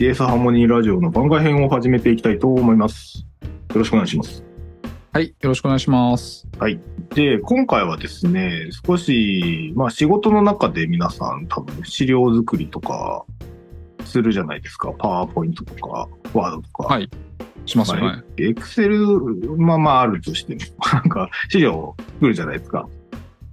[0.00, 3.26] CS ハーモニーラジオの番外編を始めていきたいと思います。
[3.42, 4.42] よろしくお願いします。
[5.12, 6.48] はい、よろしくお願いします。
[6.58, 6.80] はい。
[7.14, 13.26] で、今回はですね、少し、まあ仕事の中で皆さん多分資料作りとか
[14.06, 14.90] するじゃないですか。
[14.98, 16.94] パワーポイントとか、ワードとか。
[16.94, 17.10] はい
[17.66, 18.24] しますよね。
[18.38, 19.06] エクセル、
[19.58, 20.60] まあまああるとしても、
[20.94, 22.88] なんか資料を作るじゃないですか。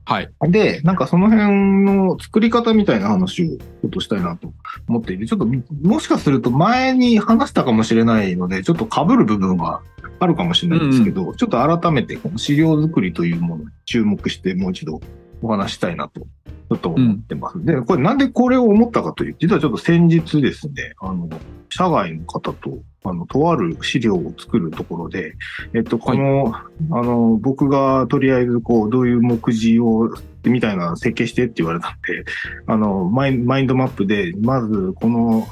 [0.08, 0.30] はい。
[0.44, 4.54] で、なんかその辺の作り方みたいな話をちょっとしたいなと
[4.88, 9.82] 思っていて、ちょっともしかすると前に話したかもしれないので、ちょっと被る部分が
[10.22, 15.02] あるかもしれないんですけど、ちょっと改めてこの資料作りというものに注目してもう一度
[15.42, 17.66] お話したいなと、ちょっと思ってます。
[17.66, 21.28] で、これなんでこれを思ったかという、実はちょっと先日ですね、あの、
[21.68, 25.36] 社外の方と、あの、とある資料を作るところで、
[25.74, 30.10] えっと、この、あの、僕がとりあえず、こう、どういう目次を、
[30.44, 32.26] みたいな設計してって言われたんで、
[32.66, 35.48] あの、マイマインドマップで、まず、この、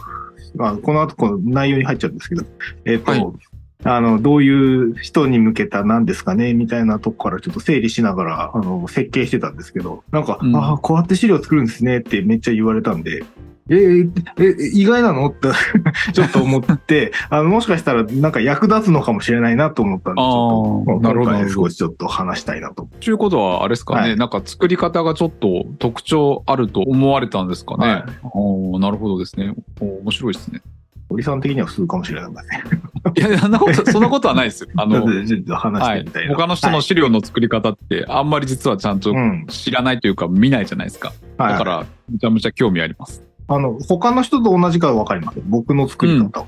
[0.59, 2.45] あこの後、この内容に入っちゃうんですけど、
[2.85, 3.25] えっと、はい。
[3.83, 10.55] あの、どういう人に向けた何ですかねみたいなとこからちょっと整理しながら、あの、設計してたんですけど、なんか、うん。
[10.55, 13.23] ああ、こうやって資料作るんですねってめっちゃ言われたんで、
[13.69, 15.27] えーえ、意外なの？
[15.27, 15.49] って
[16.13, 22.87] ちょっと思って、あの、もしかしたらなんか役立つのかもしれないなと思ったんで、ちょっと、あーなるほど今回なるほど少しちょっと話したいなと。
[22.99, 27.87] ということは、あれですかね、はいなんか作り方がちょっと特徴あると思われたんですかね。
[27.87, 29.53] はいおーなるほどですね。
[29.79, 30.61] おー面白いですね。
[31.09, 32.63] 堀さん的には普通かもしれないんだね。
[33.15, 34.69] いや、そんなこと、 そんなことはないですよ。
[34.75, 36.27] あの、でちょっと話しはいてみたい。
[36.27, 36.35] な。
[36.35, 39.13] 他の人の資料の作り方って、あんまり実はちゃんと。
[39.47, 41.13] 知らないというか、見ないじゃないですか。
[41.37, 41.51] はい。
[41.53, 43.21] だから、めちゃめちゃ興味あります。
[43.47, 45.43] あの、他の人と同じかは分かりません。
[45.47, 46.47] 僕の作り方を。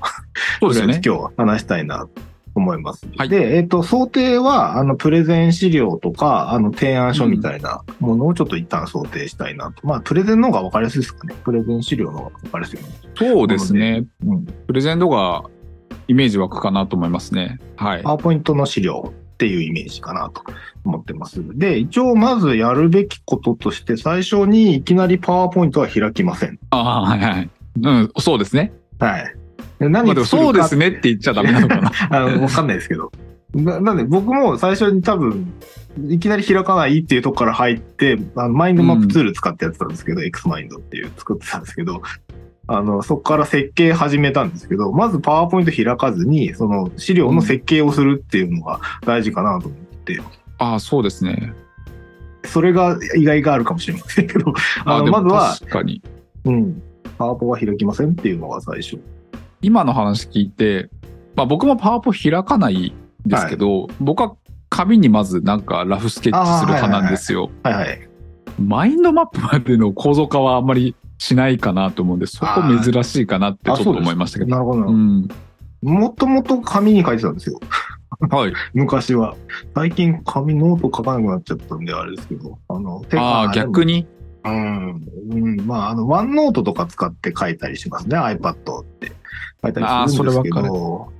[0.60, 1.00] そうですよね。
[1.04, 2.10] 今日は話したいなと
[2.54, 3.06] 思います。
[3.16, 9.86] はいで、えっ、と、想定は、あの、プレゼン資料とか、あの、提案書みたいなものをちょっと一旦想定したいなと。
[9.86, 11.34] まあ、プレゼンの方が分かりやすいですかね。
[11.44, 14.06] プレゼン資料の方が分かりやすいかそうですね。
[14.24, 14.34] な。
[14.34, 14.44] うん。
[14.66, 15.44] プレゼントが
[16.08, 17.58] イメージ湧くかなと思いますね。
[17.76, 18.02] はい。
[18.02, 20.42] パワーポイントの資料っていうイメージかなと
[20.84, 21.40] 思ってます。
[21.56, 26.58] で、一応まずやるべきこととして、最初にいきなりパワーポイントは開きません。
[26.70, 27.50] ああ、はいはい。
[27.80, 28.72] うん、そうですね。
[28.98, 29.34] はい。
[29.78, 31.92] で何まあでそうですねって言っちゃダメなのかな。
[32.10, 33.12] あの、わかんないですけど。
[33.54, 35.52] ななんで僕も最初に多分、
[36.08, 42.02] いきなり開かないっていうとこから入って、あのマインドマップツール使ってやってたんですけど、X マインドっていう作ってたんですけど、
[42.68, 50.20] あの、そこから設計始めたんですけど、まずパワーポイント開かずに、その資料の設計をするっていうのが大事かなと思って、
[50.58, 51.54] ああ、そうですね。
[52.44, 54.52] それが意外があるかもしれませんけど、
[54.84, 56.02] あの、まずは、確かに。
[56.44, 56.82] うん、
[57.16, 58.98] パワーポは開きませんっていうのが最初。
[59.62, 60.90] 今の話聞いて、
[61.36, 62.94] まあ僕もパワポ開かない
[63.26, 64.36] んですけど、僕は
[64.68, 67.50] 紙にまずなんかラフスケッチする派なんですよ。
[67.62, 68.08] はいはい。
[68.60, 74.50] マインドマップまでの構造化はあんまりしないかなと思うんで、そこ珍しいかなってちょっと思いましたけど。
[74.50, 74.86] なるほど。
[74.86, 75.28] うん。
[75.82, 77.60] もともと紙に書いてたんですよ。
[78.30, 78.52] はい。
[78.72, 79.36] 昔は。
[79.74, 82.58] 最近紙ノート書かなくなっちゃったんであれですけど。
[82.68, 83.94] あの、手ああ、逆に？
[83.94, 84.06] に。
[84.44, 85.02] うん。
[85.30, 85.66] うん。
[85.66, 88.16] まあ、あの、ワンノートとか使って書いたりしますね。
[88.16, 89.12] iPad って。
[89.62, 91.12] 書いたりするんですけあーそれど。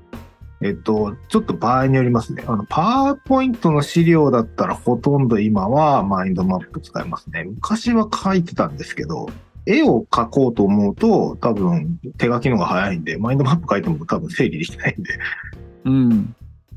[0.61, 2.43] えっと、ちょっと場合によりますね。
[2.49, 7.45] あの、パワーポイントの資料だったらほとんど今はマインドマップ使いますね。
[7.45, 9.29] 昔は書いてたんですけど、
[9.69, 15.19] 絵を描こうと思うと多分手書きの方が早いんで、マインドマップ書いても多分整理できないんで。
[15.85, 16.35] うん。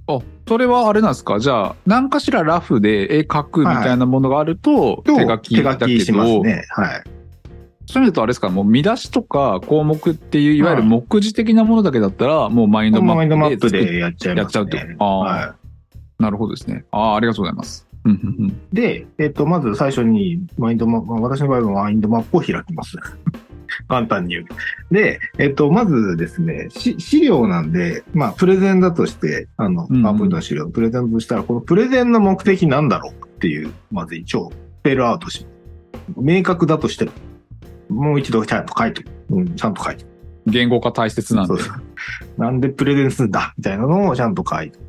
[0.07, 1.39] あ、それはあれなんですか？
[1.39, 6.65] じゃあ、何かしらラフで絵描くみたいなものがあると、手書き手だけ書きしますど、ね。
[6.69, 7.03] はい。
[7.85, 8.49] そういうのとあれですか？
[8.49, 15.55] もう見出しとか項目っていう、いわゆる目次的なものだけだったら、もうマインドママインドマップででやっちゃうとあーは
[16.19, 16.85] なるほどですね。
[16.91, 17.87] ああ、ありがとうございます。
[18.05, 18.53] うんうんうんい。
[18.73, 22.97] で、えっと、まず最初にマインドマップ、私の場合はマインドマップを開きます。
[23.87, 24.45] 簡単に言う。
[24.93, 34.51] で、えっと、まずですね、し資料なんで、まあ、プレゼンだとして、あの、パワーポイントの資料、プレゼンとしたら、このプレゼンの目的なんだろうっていう、まず一応、
[34.81, 35.45] スペルアウトし。
[36.17, 37.11] 明確だとしても、
[37.89, 40.05] もう一度ちゃんと書いて、うん、ちゃんと書いて。
[40.47, 41.73] 言語化大切なんでそう。
[42.37, 44.79] なんでプレゼンするんだみたいなのをちゃんと書いて。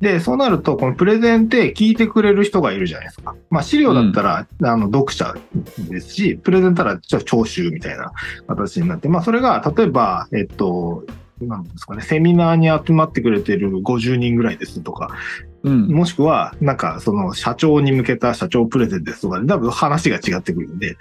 [0.00, 3.34] で、そうなると、このプレゼンって聞いてくれる人がいるじゃないですか。
[3.50, 5.34] まあ資料だったら、あの、読者
[5.88, 8.12] ですし、プレゼンたら、じゃあ聴衆みたいな
[8.46, 11.04] 形になって、まあそれが、例えば、えっと、
[11.40, 15.10] なんですかね、セミナーに集まってくれてる50人ぐらいですとか、
[15.62, 15.88] うん。
[15.88, 20.96] もしくは、なんか、その、社長に向けた社長プレゼンですとか、多分話が違ってくるんで、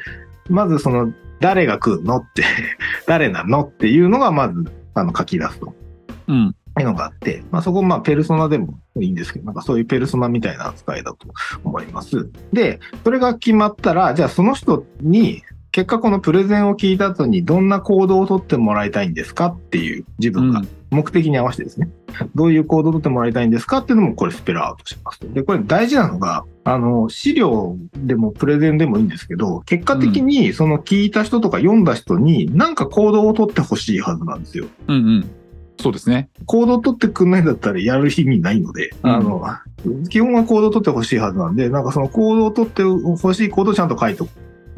[0.50, 2.44] まずその、誰が来るのって、
[3.08, 4.66] 誰なのっていうのが、まず、
[5.00, 5.74] あの、書き出すと。
[6.28, 6.56] うん。
[6.80, 11.28] いうのがあって、まあそこ、まあペルソナでもいいんですけど、なんかそういうペルソナみたいな扱いだと
[11.64, 12.30] 思います。
[12.54, 21.90] で、それが決まったら、じゃあその人に、結果このプレゼンを聞いた後にどんな行動をとってもらいたいんですかっていう自分がうん目的に合わせてですね、
[22.34, 25.20] どういう行動をとってもらいたいんですかっていうのもこれスペルアウトします。
[25.34, 34.68] で、これ大事なのが、あの、資料でもプレゼンでもいいんですけど、結果的にその聞いた人とか読んだ人に何か行動をとってほしいはずなんですよ。
[34.88, 35.30] うんうん。
[35.82, 36.30] そうですね。
[36.46, 39.44] 行動を取ってくんないんだったらやる意味ないので、うんあの、
[40.10, 44.30] 基本は行動を取ってほしいはずなんで、なんかその行動を取ってほしい行動をちゃんと書いておく。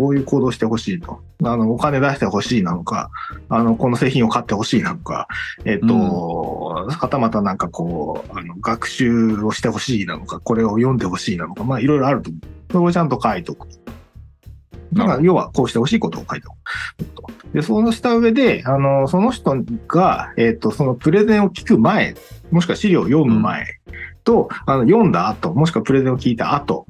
[0.01, 1.21] こういう行動してほしいと。
[1.43, 3.11] あの、お金出してほしいなのか、
[3.49, 5.27] あの、この製品を買ってほしいなのか、
[5.63, 12.41] えっ、と、はたまたなんかこう、あの、学習をしてほしいなのか、これを読んでほしいなのか、まあいろいろあると思う。
[12.71, 13.67] それをちゃんと書いておく。
[14.93, 17.23] だから、要はこうしてほしいことを書いておくと。
[17.53, 19.55] で、そうした上で、あの、その人
[19.87, 22.15] が、えっ、と、そのプレゼンを聞く前、
[22.49, 23.67] もしくは資料を読む前
[24.23, 26.87] と、あの読んだ後、もしくはプレゼンを聞いた後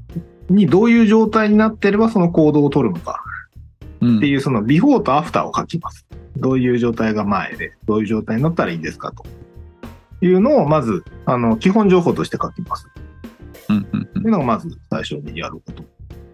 [0.51, 3.23] にどういう状態になってればその行動を取るのか
[4.01, 6.05] うんっていうそのビフォーとアフターを書きます。
[6.37, 9.25] どういう状態が前で、どういう状態になったらいいですかと
[10.25, 12.87] いうのをまず、あの、基本情報として書きます。
[13.69, 15.83] うんうんうんというのがまず最初にやること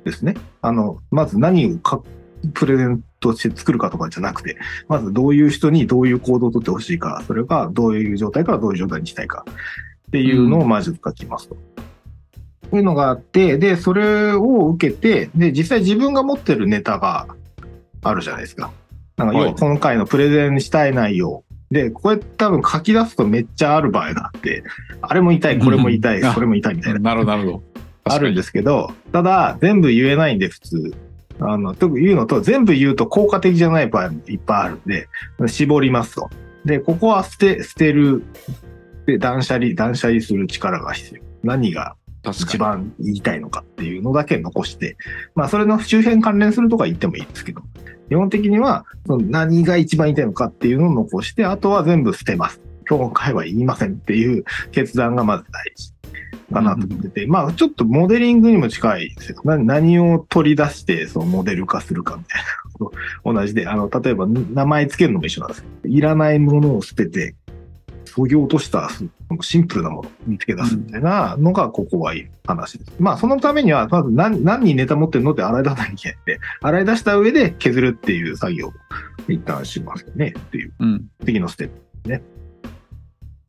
[0.04, 0.36] ですね。
[0.62, 2.02] あの、まず何をか
[2.54, 9.46] プレゼントして作るかとかじゃなくて、まずどういう人にどういう行動をとってほしいか、それがどういう状態からどういう状態にしたいか
[10.08, 11.58] っていうのをまず書きますと。
[12.76, 17.28] いうのがあって、で、それを受けて、で、実際自分が持ってるネタが
[18.04, 18.72] あるじゃないですか。
[19.18, 21.44] なんか、要ははい今回のプレゼンしたい内容。
[21.72, 24.64] で、これ多分書き出すとめっちゃある場合があって、
[25.02, 27.00] あれも言いこれも言いそれも言いみたいな。
[27.00, 27.64] なるほど、なるほど。
[28.06, 30.96] あるんですすけど、ただ、全部言えないんで、普通。
[31.40, 35.08] あの、と言うのと、全部言うと効果的じゃない場合もいっぱいあるんで、
[35.48, 36.30] 絞りますと。
[36.66, 38.24] で、ここは捨て、捨てる。
[39.06, 41.22] で、断捨離、断捨離する力が必要。
[41.44, 41.96] 何が
[42.32, 44.98] 一番言いたいのかっていうのだけ残して、
[45.36, 47.62] まあ、それの周辺関連するとか言ってもいいですけど、
[48.10, 52.62] 基本的には、その何が一番言いたいのかっていうのを残して、あとは全部捨てます。
[52.90, 55.94] 今回は言いませんっていう決断がまず大事
[56.54, 59.42] かなと思ってて、まあちょっとモデリングにも近いですよ。
[59.44, 62.92] な何を取り出してそのモデル化するかみたいなこ
[63.24, 65.66] と同じで、あの、例えば名前つけるのも一緒なんですよ。
[65.86, 67.36] いらないものを捨てて、
[68.18, 68.90] そぎ落とした
[69.42, 72.92] シンプルなものを見つけ出すみたいなのがここはいい話です。
[72.98, 78.74] まあそのためには、まず何何にネタ持ってるのって洗い出さなきゃいけないって、洗い出した上で削るっていう作業を
[79.28, 80.74] 一旦しますよねっていう。
[80.80, 81.06] うん。
[81.24, 81.70] 次のステッ
[82.04, 82.24] プね。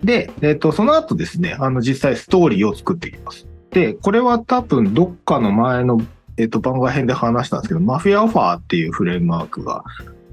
[0.04, 3.46] で、えっ、と、その後ですね、あの、実際ストーリーを作っていきます。
[3.70, 5.98] で、これは多分どっかの前の、
[6.36, 9.82] えっ、と、番外編で話したんですけど、マフィアオファーっていうフレームワークが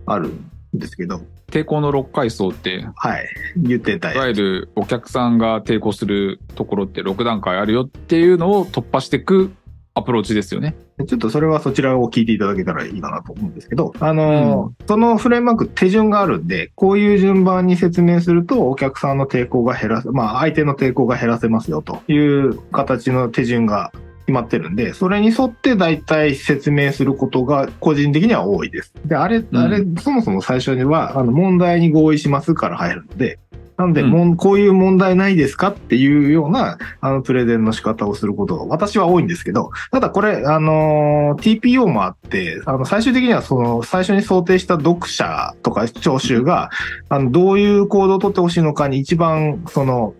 [0.06, 1.22] あるんですけど、
[1.52, 3.26] 抵抗の6階層って、はい、
[3.56, 4.28] 言ってたいわ。
[4.28, 9.52] ゆるお客さんが抵抗するところって6段階あるよっていうのを突破していく
[9.98, 10.76] アプローチですよね。
[11.08, 23.94] ちょっとそれはそちらを聞いていただけたらいいかなと思うんですけど、あの、そのフレームワーク手順があるんで、こういう順番に説明するとお客さんの抵抗が減らせ、まあ相手の抵抗が減らせますよという形の手順が
[24.26, 28.92] 決まってるんで、それに沿って大体説明することが個人的には多いです。
[29.06, 29.56] で、あれ、ん。
[29.56, 33.38] あれ、そもそも最初には、あの、問題に合意しますから入るので、
[33.78, 34.38] なんで、うん。
[34.38, 35.68] こういう問題ないですか？
[35.70, 46.70] っていうような、あの、プレゼンの仕方をすることが私は多いんですけど、ただこれ、あのー TPO もあって、あの、最終的にはその、最初に想定した読者とか聴衆が、
[47.10, 50.14] あの、どういう行動をとってほしいのかに一番、その、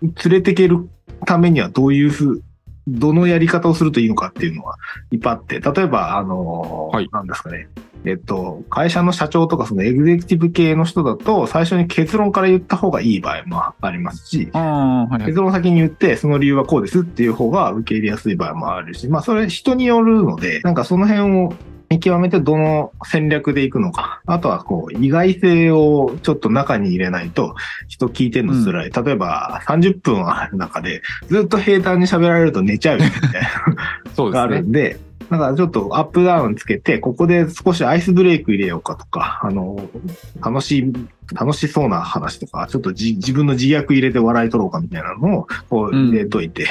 [0.00, 0.88] 連れてける
[1.26, 2.42] ためにはどういうふう、
[2.88, 4.76] どのやり方をするといいのかっていうのは
[5.10, 7.68] いっぱいあって、例えば、あのーはいなんですかね。
[8.04, 15.38] えっと、会社の社長とかそのエグゼクティブ系の人だと、最初に結論から言った方がいい場合もありますし、はいはい結。
[15.38, 21.54] 論を先に言って、その理由はこうですっていう方が受け入れやすい場合もあるし、まあそれ人によるので、なんかその辺を
[21.92, 24.22] 見極めてどの戦略でいくのか。
[24.24, 27.54] あとはこう意外性をちょっと中に入れないと
[27.86, 28.90] 人聞いてるの辛い。
[28.90, 33.50] 例えば30分ある中でずっと平坦に喋られると寝ちゃうみたいな
[34.16, 34.56] そうですね。
[34.56, 34.98] るんで、
[35.30, 39.86] だからちょっとアップダウンつけて、ここで少しアイスブレイク入れようかとか、あの、
[40.42, 40.92] 楽しい、
[41.34, 46.68] 楽しそうな話とか、ちょっとじ自分の自虐入れて笑い取ろうかみたいなのを、こう入れといて、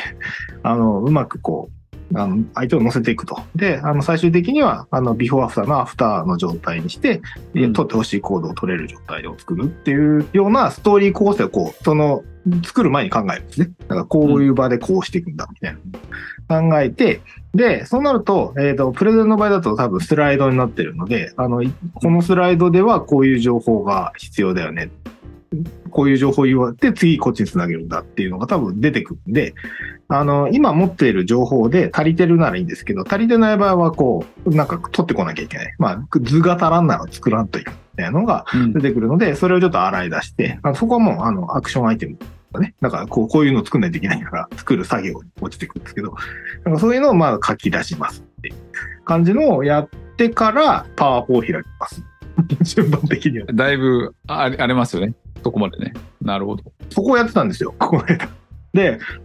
[0.63, 1.80] あの、うまくこう、
[2.15, 3.39] あの、相手を乗せていくと。
[3.55, 7.21] で、あの、最終的には、あの、ビフォーアフターのアフターの状態にして、
[7.53, 12.23] でうん取ってほしい行動を取れる状態を作るっていうようなストーリー構成をこう、その、
[12.63, 13.71] 作る前に考えるんですね。
[13.81, 15.79] だからこういう場でこうしていくんだ、みたいな。
[16.69, 17.21] 考えて、
[17.53, 24.89] で、そうなると、えっ、と、プレゼンの場合だと多分スライドになってるので、あの、いこのスライドではこういう情報が必要だよね。
[25.89, 29.53] こういう情報言われて、次こっちにつなげるんだっていうのが多分出てくるんで、
[30.07, 35.75] あの、今持っている情報で足りてるならいいんですけど、足りてない場合はこう、なんか取ってこなきゃいけない。
[35.77, 42.73] まあ、図が足らんなら作らんといけないみたいなのがうん出てくるので、それをちょっと洗い出して、あそこはもう、あの、アクションアイテムとかね。
[42.81, 46.13] だから、こう、こういうのを作んないといけないから、作る作業に落ちてくるんですけど、
[46.63, 48.55] なんかそういうのをまあ書き出しますっていう
[49.03, 52.10] 感じのをやってから、パワポを開きます。
[52.63, 53.47] 順番的には。
[53.53, 55.13] だいぶあありますよね。
[55.43, 55.93] そこまでね。
[56.21, 56.63] なるほど。
[56.89, 58.17] そこをやってたんですよ、この間。
[58.17, 58.27] で、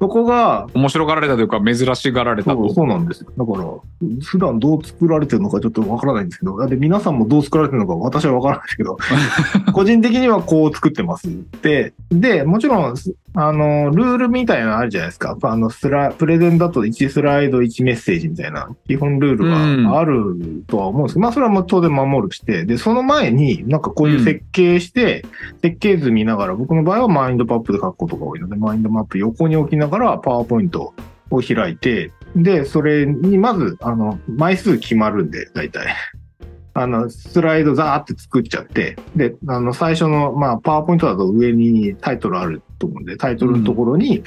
[0.01, 2.57] そこが、面白がられたというか、珍しがられたと。
[2.57, 3.31] そうそうなんですよ。
[3.37, 8.99] だから、普段どう作られてるのかちょっとわからないんですけど、で皆さんもどう作られてるのか私はわからないですけど、
[9.73, 11.29] 個人的にはこう作ってます。
[11.63, 12.95] で、で、もちろん、
[13.39, 15.37] あの、ルールみたいなのあるじゃないですか。
[15.43, 19.45] あの、スラ、プレゼンだと1スライド1メッセージみたいな基本ルール
[19.85, 25.25] があるとは思うんですけど、まあそれはもう当然守るして、で、その前になんかこういう設計して、
[25.63, 30.95] 設計図見ながら、僕の場合はマインドマップで書くことが多いので、マインドマップここに置きながらパワーポイント
[31.31, 35.95] を開いて、で、それにまず、あの、枚数決まるんで、大体。
[36.73, 44.23] あの、スライドザーって作っちゃって、で、あの、最初の、まあ、パワーポイントだと上にタイトルあると思うんで、タイトルのところに、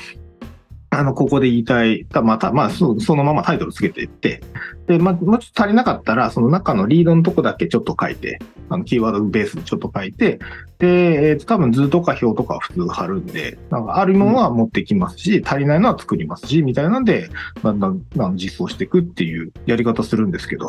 [0.91, 4.41] あの、ここで言いたい、たまた、まあそ、そのままタイトルつけていって、
[4.87, 10.39] で、まあ、もうちょっと足りなかったら、その中のリードのとこだけちょっと書いて、あの、キーワードベースでちょっと書いて、
[10.79, 17.29] で、えっ、と、多分図とか表とかは普通貼るんで、なんかあるものは持ってきますし、足りないのは作りますし、みたいなんで、
[17.63, 20.67] だんだんあの実装していくっていうやり方するんですけど、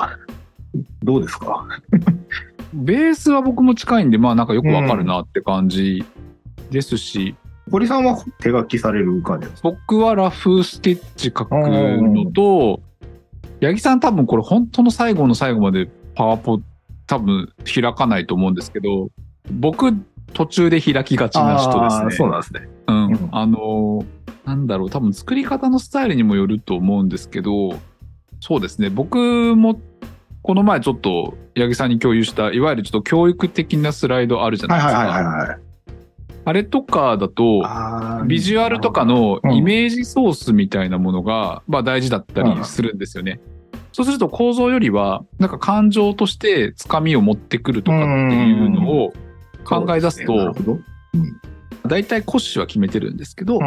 [1.03, 1.67] どうですか？
[2.75, 6.05] ベースは僕も近いんで、まあなんかよくわかるなって感じ
[6.71, 7.35] ですし、
[7.71, 9.71] 堀さんは手書きされる感じですか？
[9.71, 12.81] 僕はラフスケッチ書くのと、
[13.61, 16.61] 八木さん多分これ本当の最後の最後までパワポ
[17.07, 19.09] 多分開かないと思うんですけど、
[19.50, 19.93] 僕
[20.33, 22.11] 途中で開きがちな人ですね。
[22.12, 22.69] そうなんですね。
[22.87, 24.07] うんうんあのー
[24.47, 27.79] なんだろう、多分作り方のスタイルにもよると思うんですけど、
[28.41, 29.81] そうですね、僕も
[30.43, 34.99] この前ちょっと八木さんに共有した、いわゆるちょっと教育的なスライドあるじゃなはいいですか。
[34.99, 35.61] はいはいはいはい。
[36.45, 37.63] あれとかだと、
[38.27, 39.55] ビジュアルとかのうん。
[39.55, 43.41] イメージソースみたいなものが、まあ大事だったりするんですよね。
[43.93, 49.13] そうすると構造よりは、なんか感情としてつかみを持ってくるとかっていうのを
[49.65, 50.55] 考え出すと
[51.87, 53.59] 大体骨子は決めてるんですけど。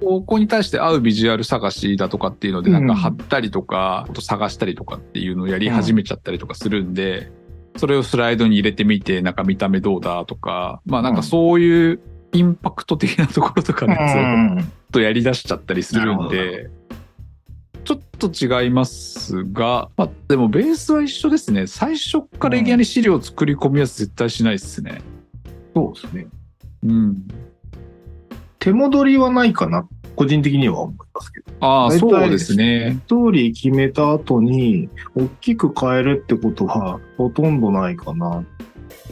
[0.00, 7.30] ここに対して合うビジュアル探しだとかっていうので、なんか貼ったりとか、探したりとかっていうのをやり始めちゃったりとかするんで、
[7.76, 12.00] それをスライドに入れてみて、なんか見た目どうだとか、まあなんかそういう
[12.32, 16.70] インパクト的なところとかのやつをうんちょっとやり出しちゃったりするんなで、
[17.84, 21.66] ちょっと違いますが、まあでもベースは一緒ですね。
[21.66, 25.02] 最初からいきなり資料作り込みは絶対しないですね。
[25.74, 26.26] そうですね。
[26.84, 27.26] うん。
[28.60, 29.86] 手戻りはないかな、
[30.16, 31.46] 個人的には思いますけど。
[31.60, 32.98] ああ、そうですね。
[33.06, 38.44] ストーリー決めた後に、大きく変えるってことは、ほとんどないかな。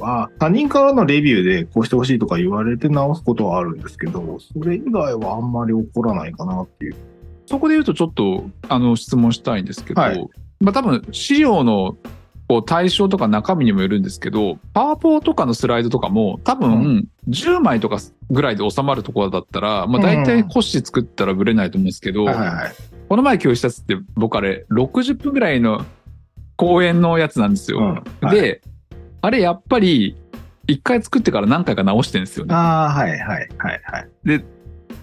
[0.00, 6.96] あ他人からのレビューでこうしてほしいとか言われて直すことはあるんですけど、それ以外はあんまり起こらないかなっていう。
[7.46, 10.28] そこで言うとちょっとあの質問したいんですけど、はい
[10.60, 11.96] まあ多分資料の
[12.48, 17.98] こう対象とか中身にもよるんですけど、パワポとかのスライドとかも多う分10枚とか
[18.30, 22.26] ぐらいで収まるところだったら、まあ大体コッシー作ったらブレないと思うんですけど。
[23.08, 25.84] この前共有したやつって僕あれ60分ぐらいの
[26.56, 27.78] 公演のやつなんですよ。
[27.78, 28.62] うんはいで、
[29.20, 30.16] あれやっぱり
[30.66, 32.54] 一回作ってから何回か直してるんですよね。
[32.54, 33.18] ああ、はいはい
[33.58, 34.44] はいはい。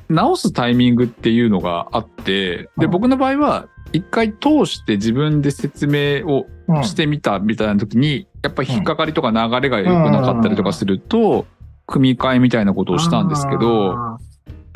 [0.10, 11.48] 直すタイミングっていうのがあって、で、うん僕の場合は、一回通して自分で説明をうんしてみたみたいな時に、やっぱり引っかかりとか流れが良くなかったりとかすると、
[11.88, 13.96] 組み替えみたいなことをしたんですけど。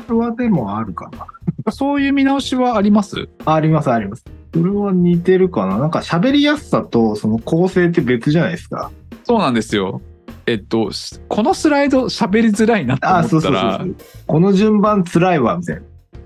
[0.08, 1.28] それはでもあるかな。
[1.72, 3.30] そういう見直しはあります？
[3.46, 4.26] ありますあります。
[4.54, 5.78] それは似てるかな。
[5.78, 8.92] なんか喋りやすさとその構成って別じゃないですか。
[9.24, 10.02] そうなんですよ。
[10.46, 13.96] えっと、しこのスライド喋りづらいなって思そうそうそうったらそ、う。
[14.28, 15.82] この順番辛いわ、みたいな。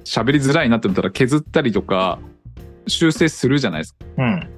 [0.06, 2.18] 喋りづらいなって思ったら削ったりとか、
[2.88, 4.50] 修正するじゃないですうん。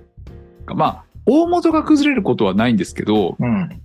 [0.66, 0.76] か。
[0.76, 3.82] まあ、大元が崩れることはないんですけど、うん。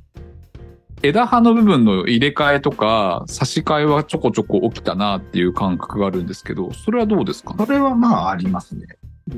[1.02, 8.86] 枝葉の部分の入れ替えとか差し替えはちょこちょこ起きたなっていう感覚があるんですけど、それはどうですかそれはまあありますね。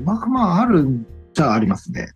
[0.03, 2.11] まあまああるじゃあありますね。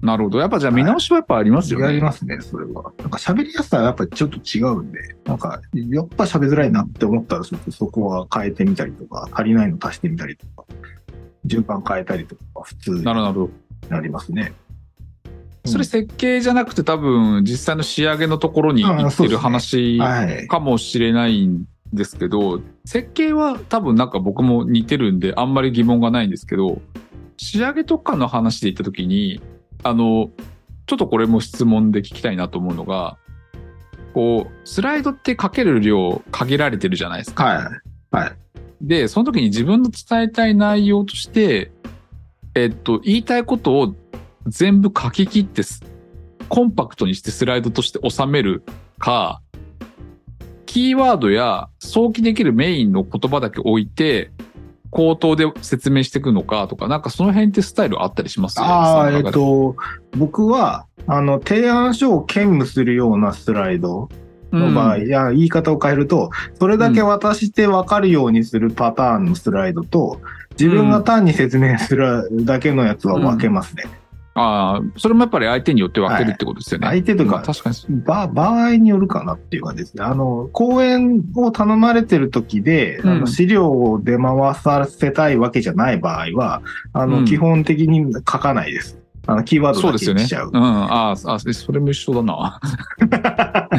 [0.00, 0.40] なるほど。
[0.40, 1.86] やっぱじゃあ見直しはやっぱありますよね。
[1.86, 2.92] ありますね、それは。
[2.98, 10.64] なんか喋りやすさはやっぱりちょっと違うんで、なんかやっぱ喋りづらいなって思ったらそそこは変えてみたりとか、足りないの足してみたりとか、
[11.44, 14.54] 順番変えたりとか、普通になりますね。
[15.64, 20.48] それ設計じゃなくて多分実際の仕上げのところに行ってる話はい。
[20.48, 26.80] かもしれないんですけど、設計は多分なんか僕も似てるんであんまり疑問がないんですけど、
[27.36, 29.40] 仕上げとかの話で言った時に、
[29.82, 30.30] あの、
[30.86, 33.16] ちょっとこれも質問で聞きたいなと思うのが、
[34.14, 37.44] こう、スライドってかける量限られてるじゃないですか。
[37.44, 38.16] はい。
[38.16, 38.32] はい。
[38.82, 41.70] で、その時に自分の伝えたい内容として、
[42.54, 43.94] えっと、言いたいことを
[44.46, 45.82] 全部書き切ってす、
[46.48, 48.64] コンパクトにしてスライドとして収める
[48.98, 49.40] か、
[50.66, 54.32] キーワードや想起できるメインの言葉だけ置いて、
[54.90, 58.60] 口頭で説明していくのかとか、なんかその辺ってスタイルあったりします？
[58.60, 59.76] ああ、えっと、
[60.18, 64.10] 僕は、あの、提案書を兼務するようなスライド
[64.52, 70.20] の場合、うんいや、言い方を変えると、それだけ渡して分かるようにするパターンのスライドと、
[70.58, 73.84] 自分が単に説明するだけのやつは分けますね。
[74.34, 76.86] ああ、それもやっぱり相手によって分けるってことですよね。
[76.86, 80.04] 相手とかまあ確かにそうば場合によるかなっていう感じですね。
[80.04, 86.62] あの、講演を頼まれてる時で、うんあの資料を出回させたいわけじゃない場合は、
[86.94, 89.01] あの、うん基本的に書かないです。
[89.26, 90.18] あの、キーワードだそうですよね。
[90.20, 90.50] けにしちゃう。
[90.52, 90.62] うん。
[90.62, 92.60] ああ、あそれも一緒だな。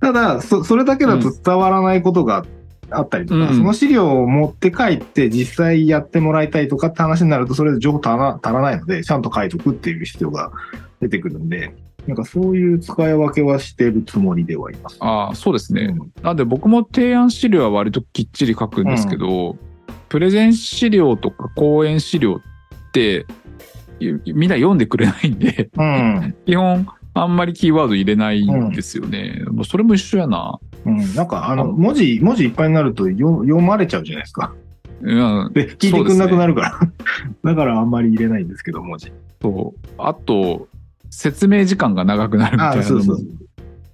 [0.00, 2.44] ただそ、それだけだと伝わらないことが
[2.90, 10.52] あったりとか、うんその資料を持って帰って実際やってもらいたいとかって話になると、それで情報足ら足らないので、ちゃんと書いとくっていう必要が
[11.00, 11.74] 出てくるんで、
[12.06, 14.96] なんかそういう使い分けはしてるつもりではいます。
[15.00, 15.82] ああ、そうですね。
[15.82, 19.56] うんなんで僕も提案資料は割ときっちり書くんですけど、
[20.08, 22.40] プレゼン資料とか講演資料
[22.88, 23.24] って、い
[24.34, 26.34] みんな読んでくれないんで、うん。
[26.46, 29.42] 基本あんまりキーワード入れないんですよね。
[29.50, 30.58] もうそれも一緒やな。
[30.86, 31.14] うん。
[31.14, 34.54] なんか、あの、文字、文字いっぱいになるとよ読まれちゃうじゃないですか。
[35.02, 36.60] うん、で、聞いてくんなくなるか
[37.42, 37.52] ら。
[37.52, 39.12] だからあんまり入れないんですけど、文字。
[39.42, 39.88] そう。
[39.98, 40.68] あと、
[41.10, 43.16] 説明時間が長くなるみたいなのも。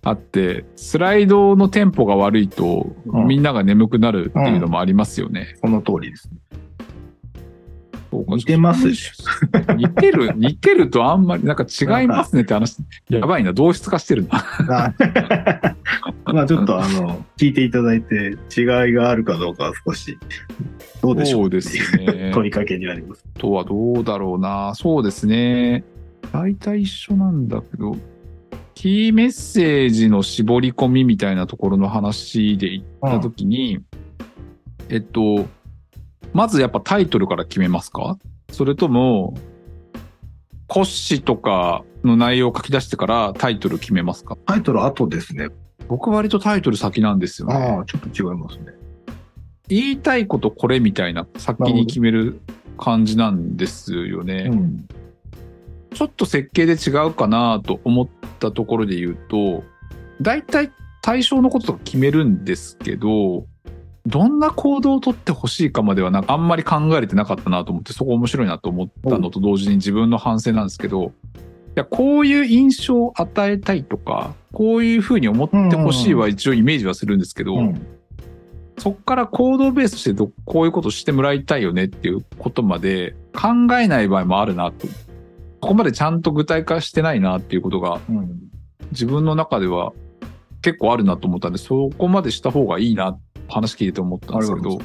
[0.02, 5.56] あって、スライドのテンポが悪いと、うんみんなが眠くなるっていうのもありますよね。
[5.60, 6.30] その通りです。
[6.30, 6.58] そうか
[8.10, 8.88] 似てます
[9.76, 12.78] 似てる、似てるとあんまり、なんか違いますねって話。
[13.08, 14.38] やばいな、同質化してるな。
[14.68, 14.94] あ
[16.32, 20.18] まあちょっとあの、聞いていただいて違いがあるかどうかは少し、
[21.02, 22.32] どうでしょうそうですね。
[22.34, 23.24] 問いかけになります。
[23.38, 24.72] とはどうだろうな。
[24.74, 25.84] そうですね。
[26.32, 27.96] 大体一緒なんだけど、
[28.74, 33.80] キーメッセージの絞り込みみたいなところの話で言ったときに、
[34.88, 35.46] えっと、
[36.32, 38.18] まずやっぱタイトルから決めますか？
[38.50, 39.34] それとも、
[40.68, 44.36] 骨子とかの内容を書き出してからタイトル決めますか？
[44.46, 45.48] タイトル後ですね。
[45.88, 47.54] 僕割とタイトル先なんですよね。
[47.54, 48.74] ああ、ちょっと違いますね。
[49.68, 52.40] 言いたいことこれみたいな先に決める
[52.78, 54.48] 感じなんですよね。
[54.50, 54.88] うん。
[55.94, 59.64] ちょっと設計で違うかなと思ったところで言うと、
[60.20, 63.46] 大体対象のこととか決めるんですけど、
[64.08, 71.38] どんな行動をとってほしいかまではなんかあんまり考えれてなかったなと思って、そこ面白いなと思ったのと同時に自分の反省なんですけど、い
[71.74, 77.86] や、こういう印象を与えたいとか、こういうふうに思ってほしいは一応イメージはするんですけど、うん
[78.78, 84.86] そこから行動ベースとしてどこういうことしてもらいたいよねっていうことまで考えない場合もあるなと。
[85.60, 88.48] ここまでちゃんと具体化してないなっていうことがうん。
[88.92, 89.92] 自分の中では
[90.62, 93.18] 結構あるなと思ったんで、そこまでした方がいいな、
[93.48, 94.78] 話聞いて思ったんですけど。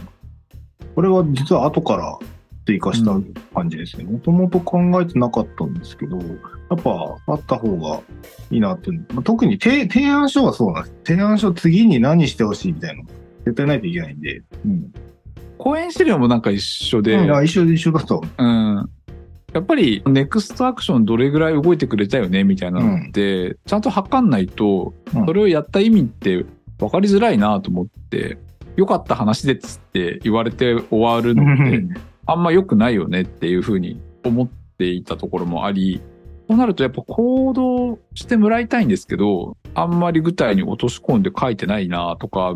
[0.95, 2.17] これは実は後から
[2.65, 3.11] 追加した
[3.53, 4.05] 感じですね。
[4.05, 6.23] もともと考えてなかったんですけど、や
[6.75, 8.01] っぱあった方が
[8.51, 10.95] いいなっていうのまあ特に提提案書はそうなんです。
[11.05, 13.09] 提案書次に何してほしいみたいなの
[13.45, 14.41] 絶対ないといけないんで。
[14.65, 14.93] うん。
[15.57, 18.23] 講演資料もなんか一緒で、うん、あ一緒で一緒だと。
[18.37, 18.89] うん。
[19.53, 26.43] やっぱり、ネクストアクションどれぐらい動いてくれたよねみたいなのって、ちゃんと測んないと、うんそれをやった意味って
[26.79, 28.39] 分かりづらいなと思って、
[28.75, 31.83] 良かった話でっつって言われて終わるのって、
[32.25, 36.01] あんま良くないよねっていうふうに思っていたところもあり、
[36.47, 42.55] そうなるとやっぱ行動してもらいたいんですけど、あんまり具体に落とし込んで書いてないなとか、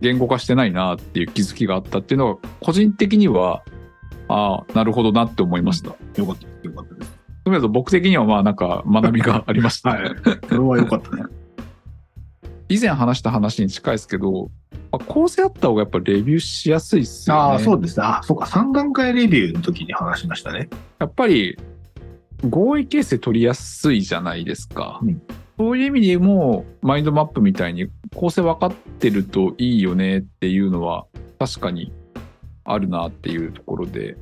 [0.00, 3.62] 言語化してないなっていう気づきがあったっていうのが、個人的には、
[4.28, 5.88] ああ、なるほどなって思いました。
[5.88, 6.66] よかったです。
[6.66, 7.20] よかったです。
[7.44, 9.90] とりあえず僕的にはまあなんか学びがありました。
[9.90, 10.14] はい。
[10.48, 11.24] それはよかったね。
[12.68, 14.50] 以前話した話に近いですけど、
[14.92, 17.42] まあ、構成あった方がやっぱレビューしやすいっすよね。
[17.42, 18.06] ああ、そうですね。
[18.06, 18.44] あ、そうか。
[18.44, 20.68] 3段階レビューの時に話しましたね。
[20.98, 21.58] やっぱり
[22.48, 25.00] 合意形成取りやすいじゃないですか。
[25.02, 25.22] うん
[25.60, 31.04] そういう意味でもマインドマップみたいに構成分かってるといいよねっていうのは
[31.38, 31.92] 確かに
[32.64, 34.16] あるなっていうところで。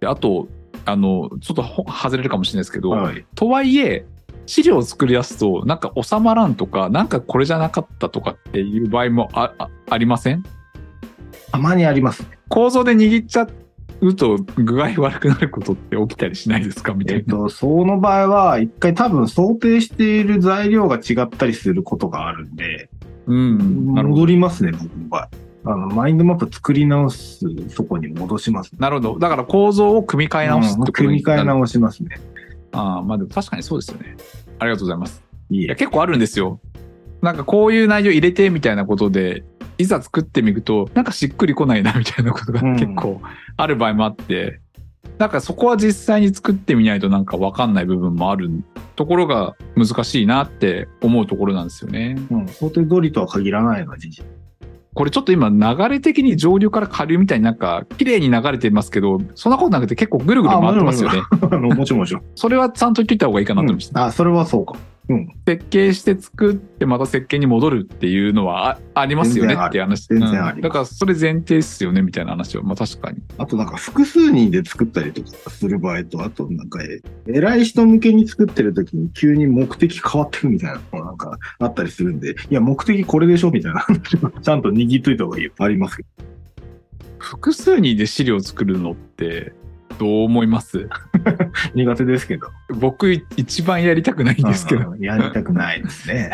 [0.00, 0.48] であと、
[0.84, 3.24] あの、ちょっとほ外れるかもしれないですけど、はい。
[3.34, 4.04] とはいえ、
[4.46, 10.42] 資料を作り出すと、なんか収まらんとか、なんかこれじゃなかったとかっていう場合もああありません？
[11.50, 12.28] たまにありますね。
[12.48, 13.46] 構造で握っちゃ
[14.00, 16.92] うと具合悪くなることって起きたりしないですか？
[16.92, 17.20] みたいな。
[17.20, 22.90] えっと、その場合は、一回多分想定している材料が違ったりすることがあるんで、
[23.26, 23.58] うん。
[23.94, 25.28] 戻りますね、僕の場合。
[25.66, 28.78] あの、マインドマップ作り直すとこに戻しますね。
[28.80, 29.18] なるほど。
[29.18, 32.16] だから構造を組み替え直すってうんこと組み替え直しますね。
[32.74, 34.16] ああ、まあでも確かにそうですよね。
[34.58, 35.22] ありがとうございます。
[35.50, 36.60] いや、結構あるんですよ。
[37.22, 39.44] なんかこういう内容入れてみたいなことで、
[39.78, 43.20] いざ作ってみると、なんかしっくりこないなみたいなことがうん結構
[43.56, 44.60] ある場合もあって、
[45.18, 48.50] なんかそこは実際に作ってみないとなんかわかんない部分もある
[48.96, 52.16] ところが難しいなって思うところなんですよね。
[52.30, 54.24] うん、想定通りとは限らないのは事実。
[54.94, 61.22] これちょっと今流れ的に上流から下流みたいになんか綺麗に流れてますけど、そんなことなくて結構ぐるぐる回ってますよね。
[61.42, 62.22] あの、もちろんもちろん。
[62.36, 64.00] それはちゃんと言っといた方がいいかなと思いました。
[64.00, 64.76] うんあ、それはそうか。
[65.08, 65.28] うん。
[65.46, 70.06] 設計して作ってまた設計に戻るっていうのはあありますよねっていう話。
[70.06, 73.22] 全然ありうんだからそれ前提ですよねみたいな話は、まあ確かに。
[73.38, 85.52] あとなんか複数人で作ったりとかする場合と、あとなんか、え偉い人向けに作ってる時に急に目的変わってくみたいなのがなんかあったりするんで、いや、目的これでしょみたいな話を ちゃんと握っといた方がいいよ。
[85.58, 86.08] ありますけど。
[87.18, 89.54] 複数人で資料を作るのって
[89.98, 90.88] どう思います？
[91.74, 92.48] 苦手ですけど。
[92.78, 94.90] 僕一番やりたくないんですけど。
[94.90, 96.32] うんやりたくないですね。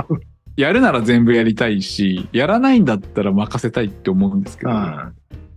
[0.56, 4.70] やるなら全部やりたいし、やらないんだったら任せたいって思うんですけど。
[4.70, 5.12] うん。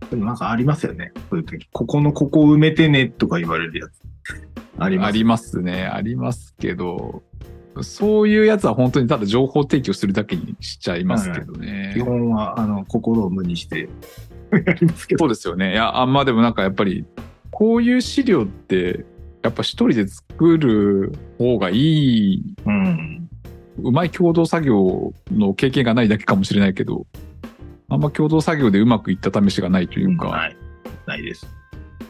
[0.10, 1.14] でもなんかありますよね。
[1.30, 1.68] そういう時。
[1.72, 3.92] ここのここ埋めてねとか言われるやつ。
[4.78, 5.08] あります。
[5.08, 5.86] ありますね。
[5.86, 7.24] ありますけど、
[7.82, 11.92] そういうやつは本当にただ情報提供するだけにしちゃいますけどね。
[11.96, 13.88] 基本は、あの、心を無にして
[14.52, 15.20] やりますけど。
[15.20, 15.72] そうですよね。
[15.74, 17.06] いや、あんまでもなんかやっぱり、
[17.60, 19.04] こういう資料って、
[19.44, 23.30] やっぱ一人で作る方がいい、うん。
[23.84, 27.06] うまい共同作業の経験がないだけかもしれないけど、
[27.90, 30.58] あんま共同作業でうまくいった試しがないというか、ない。
[31.06, 31.48] ないです。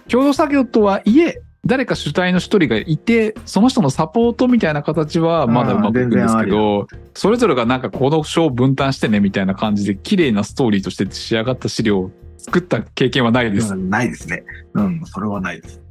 [0.07, 6.85] 共同作業とはいえ、誰か主体の一人がいて、その人のサポートみたいな形はまだうまくいくんですけど、
[7.15, 13.73] それぞれがなんかこの章を分担してねみたいな感じで、綺麗なストーリーとして仕上がった資料を作った経験はないです。
[13.73, 14.43] うんないですね。
[14.73, 15.82] うん、それはないです。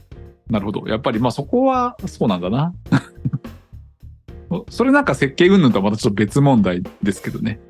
[0.51, 0.89] なるほど。
[0.89, 2.73] やっぱりまあそこはそうなんだな。
[4.71, 7.61] それなんか設計云々とはまたちょっと別問題ですけどね。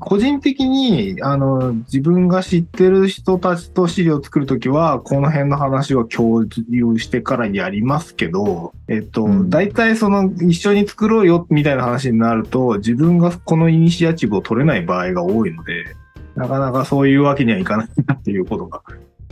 [0.00, 15.96] 個人的に、あの、自分が知ってる人たちと資料を作るときは、この辺の話は共有してからやりますけど、えっと、うん大体その、一緒に作ろうよ、みたいな話になると、自分がこのイニシアチブを取れない場合が多いので、
[16.38, 18.80] なかなかそういうわけにはいかないなっていうことが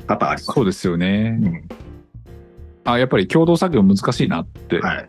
[0.09, 0.53] 多々あります。
[0.53, 1.39] そうですよね。
[1.41, 1.69] うん
[2.89, 4.81] あ、やっぱり共同作業難しいなって。
[4.81, 5.09] はい。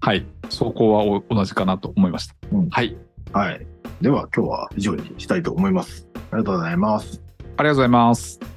[0.00, 0.24] はい。
[0.48, 2.34] そこはお同じかなと思いました。
[2.52, 2.96] うんはい。
[3.32, 3.66] はい。
[4.00, 6.06] では、今日は以上にしたいと思います。
[6.14, 7.20] ありがとうございます。
[7.56, 8.51] ありがとうございます。